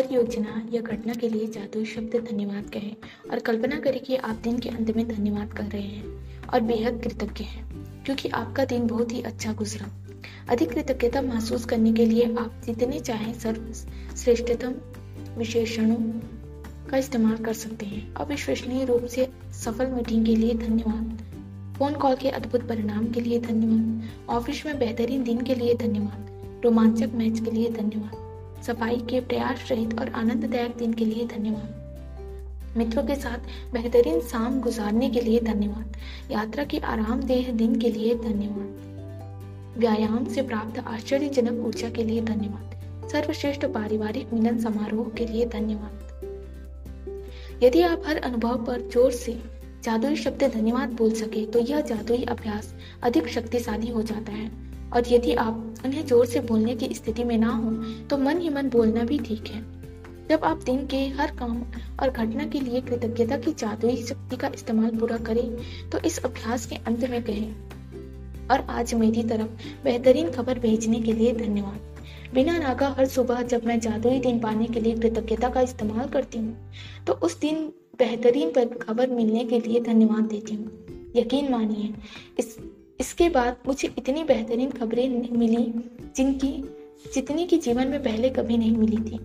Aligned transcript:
हर 0.00 0.12
योजना 0.12 0.62
या 0.72 0.80
घटना 0.80 1.14
के 1.14 1.28
लिए 1.28 1.46
जादुई 1.46 1.84
शब्द 1.84 2.14
धन्यवाद 2.30 2.70
कहें 2.70 2.92
और 3.30 3.38
कल्पना 3.38 3.80
करें 3.80 4.00
कि 4.00 4.16
आप 4.16 4.36
दिन 4.36 4.58
के 4.58 4.68
अंत 4.68 4.90
में 4.96 5.08
धन्यवाद 5.08 5.52
कर 5.52 5.64
रहे 5.64 5.82
हैं 5.82 6.46
और 6.48 6.60
बेहद 6.60 7.00
कृतज्ञ 7.04 7.44
हैं, 7.44 7.64
क्योंकि 8.04 8.28
आपका 8.28 8.64
दिन 8.64 8.86
बहुत 8.86 9.12
ही 9.12 9.22
अच्छा 9.22 9.52
गुजरा। 9.52 9.88
अधिक 10.48 10.70
कृतज्ञता 10.70 11.22
महसूस 11.22 11.64
करने 11.64 11.92
के 11.92 12.06
लिए 12.06 12.36
आप 12.36 12.62
जितने 12.66 13.00
चाहें 13.00 13.32
सर्वश्रेष्ठतम 13.34 14.74
विशेषणों 15.38 15.96
का 16.90 16.96
इस्तेमाल 16.96 17.36
कर 17.36 17.52
सकते 17.52 17.86
हैं। 17.86 18.14
अविश्वसनीय 18.14 18.84
रूप 18.84 19.04
से 19.06 19.28
सफल 19.64 19.86
मीटिंग 19.86 20.24
के 20.26 20.36
लिए 20.36 20.54
धन्यवाद। 20.54 21.76
फ़ोन 21.78 21.94
कॉल 21.94 22.16
के 22.16 22.28
अद्भुत 22.28 22.68
परिणाम 22.68 23.12
के 23.12 23.20
लिए 23.20 23.40
धन्यवाद। 23.40 24.08
ऑफ़िस 24.30 24.66
में 24.66 24.78
बेहतरीन 24.78 25.24
दिन 25.24 25.40
के 25.40 25.54
लिए 25.54 25.74
धन्यवाद। 25.74 26.62
रोमांचक 26.64 27.10
मैच 27.14 27.40
के 27.40 27.50
लिए 27.50 27.70
धन्यवाद। 27.70 28.29
सफ़ाई 28.62 28.96
के 29.10 29.20
प्रयास 29.20 29.68
रहित 29.70 29.98
और 30.00 30.08
आनंददायक 30.08 30.76
दिन 30.76 30.92
के 30.92 31.04
लिए 31.04 31.26
धन्यवाद। 31.26 32.76
मित्रों 32.76 33.02
के 33.02 33.14
साथ 33.14 33.72
बेहतरीन 33.72 34.20
शाम 34.20 34.60
गुजारने 34.60 35.10
के 35.10 35.20
लिए 35.20 35.40
धन्यवाद। 35.40 35.96
यात्रा 36.30 36.64
के 36.64 36.78
आरामदेह 36.78 37.52
दिन 37.52 37.78
के 37.80 37.90
लिए 37.90 38.14
धन्यवाद। 38.14 39.78
व्यायाम 39.78 40.24
से 40.24 40.42
प्राप्त 40.42 40.78
आश्चर्यजनक 40.78 41.64
ऊर्जा 41.66 41.90
के 41.90 42.04
लिए 42.04 42.20
धन्यवाद। 42.22 43.08
सर्वश्रेष्ठ 43.12 43.64
पारिवारिक 43.66 44.32
मिलन 44.34 44.58
समारोह 44.58 45.08
के 45.08 45.26
लिए 45.26 45.46
धन्यवाद। 45.46 45.94
यदि 47.62 47.82
आप 47.82 48.02
हर 48.06 48.16
अनुभव 48.16 48.64
पर 48.66 48.88
ज़ोर 48.92 49.10
से 49.12 49.32
जादुई 49.84 50.16
शब्द 50.16 50.42
धन्यवाद 50.44 50.92
बोल 50.92 51.12
सके 51.12 51.44
तो 51.46 51.58
यह 51.58 51.80
जादुई 51.80 52.22
अभ्यास 52.24 52.74
अधिक 53.02 53.28
शक्तिशाली 53.28 53.88
हो 53.88 54.02
जाता 54.02 54.32
है। 54.32 54.50
और 54.94 55.08
यदि 55.08 55.34
आप 55.34 55.82
उन्हें 55.84 56.06
ज़ोर 56.06 56.26
से 56.26 56.40
बोलने 56.42 56.74
की 56.76 56.94
स्थिति 56.94 57.24
में 57.24 57.36
ना 57.38 57.50
हो 57.50 57.70
तो 58.06 58.18
मन 58.18 58.38
ही 58.38 58.48
मन 58.48 58.68
बोलना 58.68 59.04
भी 59.04 59.18
ठीक 59.18 59.48
है। 59.48 59.62
जब 60.28 60.44
आप 60.44 60.62
दिन 60.64 60.86
के 60.86 60.96
हर 61.10 61.30
काम 61.36 61.60
और 62.02 62.10
घटना 62.10 62.44
के 62.46 62.60
लिए 62.60 62.80
कृतज्ञता 62.80 63.36
की 63.38 63.52
जादुई 63.52 63.96
शक्ति 64.02 64.36
का 64.36 64.50
इस्तेमाल 64.54 64.96
पूरा 64.96 65.16
करें 65.18 65.90
तो 65.90 65.98
इस 65.98 66.18
अभ्यास 66.24 66.66
के 66.66 66.76
अंत 66.76 67.04
में 67.10 67.22
कहें, 67.22 67.54
और 68.50 68.66
आज 68.70 68.94
मेरी 68.94 69.22
तरफ़ 69.24 69.82
बेहतरीन 69.84 70.30
खबर 70.30 70.58
भेजने 70.58 71.00
के 71.00 71.12
लिए 71.12 71.32
धन्यवाद। 71.34 71.88
बिना 72.34 72.58
नागा 72.58 72.88
हर 72.98 73.06
सुबह 73.08 73.42
जब 73.44 73.64
मैं 73.66 73.78
जादुई 73.80 74.18
दिन 74.20 74.38
पाने 74.40 74.66
के 74.66 74.80
लिए 74.80 74.96
कृतज्ञता 74.96 75.48
का 75.48 75.60
इस्तेमाल 75.60 76.08
करती 76.08 76.38
हूँ 76.38 76.56
तो 77.06 77.12
उस 77.22 77.38
दिन 77.40 77.56
बेहतरीन 77.98 78.52
खबर 78.78 79.10
मिलने 79.10 79.44
के 79.44 79.58
लिए 79.60 79.80
धन्यवाद 79.82 80.24
देती 80.24 80.54
हूँ। 80.54 81.12
यकीन 81.16 81.50
मानिए, 81.52 81.92
इस 82.38 82.56
इसके 83.20 83.28
बाद 83.30 83.56
मुझे 83.66 83.88
इतनी 83.98 84.22
बेहतरीन 84.24 84.70
खबरें 84.70 85.08
मिली, 85.30 85.64
जिनकी, 86.16 86.52
जितनी 87.14 87.44
की 87.46 87.56
जीवन 87.58 87.88
में 87.88 88.02
पहले 88.02 88.30
कभी 88.30 88.56
नहीं 88.58 88.76
मिली 88.76 88.96
थी। 88.98 89.18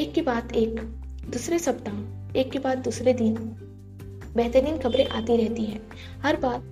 एक 0.00 0.12
के 0.14 0.22
बाद 0.22 0.52
एक, 0.52 0.80
दूसरे 1.28 1.58
सप्ताह, 1.58 2.38
एक 2.38 2.50
के 2.50 2.58
बाद 2.58 2.78
दूसरे 2.78 3.12
दिन। 3.12 3.34
बेहतरीन 4.36 4.78
खबरें 4.78 5.06
आती 5.08 5.36
रहती 5.36 5.64
हैं। 5.64 5.80
हर 6.22 6.36
बात 6.36 6.70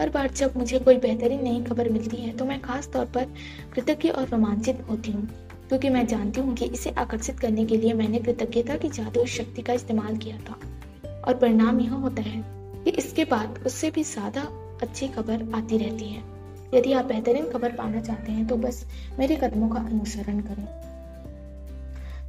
हर 0.00 0.10
बार 0.10 0.30
जब 0.32 0.56
मुझे 0.56 0.78
कोई 0.80 0.96
बेहतरीन 0.98 1.42
नई 1.44 1.62
खबर 1.64 1.88
मिलती 1.88 2.16
है 2.16 2.36
तो 2.36 2.44
मैं 2.44 2.60
खास 2.60 2.90
तौर 2.92 3.06
पर 3.14 3.32
कृतज्ञ 3.74 4.08
और 4.10 4.28
रोमांचित 4.28 4.86
होती 4.90 5.12
हूँ, 5.12 5.26
क्योंकि 5.68 5.88
मैं 5.90 6.06
जानती 6.06 6.40
हूँ 6.40 6.54
कि 6.54 6.64
इसे 6.66 6.90
आकर्षित 6.98 7.40
करने 7.40 7.64
के 7.64 7.76
लिए 7.76 7.92
मैंने 7.94 8.18
कृतज्ञता 8.20 8.76
की 8.76 8.88
जादू 8.90 9.24
शक्ति 9.32 9.62
का 9.62 9.72
इस्तेमाल 9.72 10.16
किया 10.16 10.38
था। 10.40 10.58
और 11.22 11.34
परिणाम 11.34 11.80
यह 11.80 11.92
होता 11.96 12.22
है 12.22 12.42
कि 12.84 12.90
इसके 12.92 13.24
बाद 13.26 13.62
उससे 13.66 13.90
भी 13.90 14.02
ज़्यादा 14.04 14.48
अच्छी 14.82 15.08
खबर 15.08 15.48
आती 15.54 15.78
रहती 15.78 16.08
है। 16.08 16.22
यदि 16.74 16.92
आप 16.92 17.04
बेहतरीन 17.04 17.50
खबर 17.50 17.72
पाना 17.72 18.00
चाहते 18.00 18.32
हैं 18.32 18.46
तो 18.46 18.56
बस 18.56 18.84
मेरे 19.18 19.36
कदमों 19.36 19.68
का 19.68 19.80
अनुसरण 19.80 20.40
करें। 20.40 20.66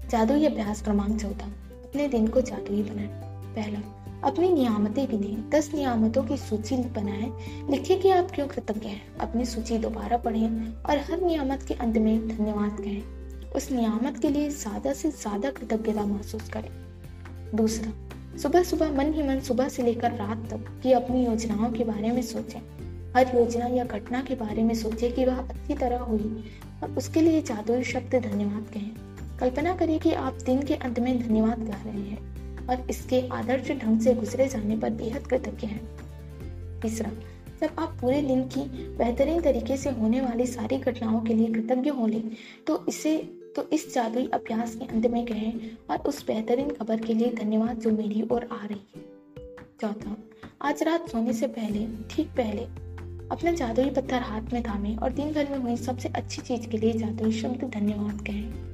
जादुई 0.10 0.46
अभ्यास 0.46 0.82
क्रमांक 0.82 1.20
चौथा। 1.22 1.48
अपने 1.84 2.08
दिन 2.08 2.28
को 2.28 2.42
जादुई 2.42 2.82
बनाएँ। 2.84 3.08
पहला, 3.56 3.80
अपनी 4.24 4.50
नियामतें 4.50 5.06
गिने 5.10 5.36
दस 5.50 5.74
नियामतों 5.74 6.24
की 6.24 6.38
सूची 6.38 6.76
बनाएँ। 6.94 7.32
लिखिए 7.70 7.98
कि 7.98 8.10
आप 8.10 8.32
क्यों 8.32 8.48
कृतज्ञ 8.48 8.88
हैं। 8.88 9.18
अपनी 9.18 9.46
सूची 9.46 9.78
दोबारा 9.78 10.18
पढ़ें 10.18 10.84
और 10.84 10.98
हर 11.02 11.22
नियामत 11.22 11.64
के 11.68 11.74
अंत 11.76 11.98
में 11.98 12.28
धन्यवाद 12.28 12.80
कहें। 12.80 13.52
उस 13.52 13.72
नियामत 13.72 14.18
के 14.18 14.30
लिए 14.30 14.50
ज़्यादा 14.52 14.94
से 14.94 15.12
ज़्यादा 15.12 15.52
कृतज्ञता 15.52 16.06
महसूस 16.06 16.50
करें। 16.50 16.70
दूसरा 17.56 17.92
सुबह 18.42 18.64
सुबह 18.64 18.92
मन 18.92 19.14
ही 19.14 19.24
मन 19.24 19.40
सुबह 19.40 19.68
से 19.70 19.84
लेकर 19.84 20.12
रात 20.12 20.38
तक 20.50 20.80
की 20.84 20.92
अपनी 20.92 21.26
योजनाओं 21.26 21.72
के 21.72 21.84
बारे 21.84 22.12
में 22.12 22.22
सोचें। 22.22 22.60
हर 23.16 23.36
योजना 23.36 23.66
या 23.66 23.84
घटना 23.84 24.22
के 24.22 24.36
बारे 24.36 24.64
में 24.64 24.74
सोचें 24.76 25.14
कि 25.14 25.26
वह 25.26 25.38
अच्छी 25.38 25.74
तरह 25.74 26.00
हुई 26.00 26.44
और 26.84 26.92
उसके 26.92 27.22
लिए 27.22 27.42
जादुई 27.42 27.84
शब्द 27.84 28.16
धन्यवाद 28.16 28.66
कहें। 28.74 28.92
कल्पना 29.40 29.76
करिए 29.76 30.00
कि 30.00 30.12
आप 30.12 30.34
दिन 30.34 30.62
के 30.62 30.76
अंत 30.76 31.00
में 31.00 31.28
धन्यवाद 31.28 31.60
कह 31.60 31.84
रहे 31.84 32.02
हैं 32.02 32.68
और 32.68 32.88
इसके 32.90 33.28
आदर्श 33.28 33.72
ढंग 33.72 34.02
से 34.02 34.14
गुजरे 34.14 34.48
जाने 34.48 34.78
पर 34.78 34.90
बेहद 34.90 35.28
कृतज्ञ 35.28 35.68
हैं। 35.68 35.82
तीसरा, 36.82 37.12
जब 37.62 37.70
आप 37.80 37.98
पूरे 38.02 38.22
दिन 38.22 38.44
की 38.44 38.62
बेहतरीन 38.98 39.42
तरीके 39.42 39.78
से 39.78 39.90
होने 39.90 40.22
वाली 40.22 40.46
सारी 40.48 40.78
घटनाओं 40.78 41.22
के 41.22 41.34
लिए 41.34 41.48
कृतज्ञ 41.48 41.90
हो 41.90 42.08
ले 42.08 42.22
तो 42.68 42.86
इसे 42.90 43.18
तो 43.56 43.70
इस 43.74 43.94
जादुई 43.94 44.28
अभ्यास 44.28 44.76
के 44.76 44.86
अंत 44.86 45.06
में 45.08 45.26
कहें 45.26 45.78
और 45.90 45.98
उस 45.98 46.28
बेहतरीन 46.28 46.70
खबर 46.70 47.00
के 47.00 47.14
लिए 47.14 47.34
धन्यवाद 47.34 47.80
जो 47.80 47.92
मेरी 47.92 48.28
ओर 48.32 48.44
आ 48.52 48.66
रही 48.66 48.82
है। 48.96 49.02
चौथा, 49.82 50.18
आज 50.62 50.84
रात 50.84 51.10
सोने 51.10 51.34
से 51.34 51.48
पहले, 51.48 51.88
ठीक 52.16 52.28
पहले, 52.28 52.64
अपना 53.32 53.52
जादुई 53.52 53.90
पत्थर 53.90 54.20
हाथ 54.20 54.42
में 54.54 54.64
थामे 54.64 54.96
और 54.96 55.14
दिन 55.14 55.34
भर 55.34 55.50
में 55.50 55.58
हुई 55.58 55.78
सबसे 55.78 56.10
अच्छी 56.10 56.42
चीज़ 56.42 56.68
के 56.68 56.78
लिए 56.78 56.94
जादुई 56.94 57.32
शब्द 57.32 57.64
धन्यवाद 57.64 58.22
कहें। 58.22 58.73